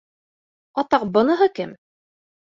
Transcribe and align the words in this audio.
Атаҡ, 0.83 1.05
быныһы 1.19 1.49
кем? 1.61 1.77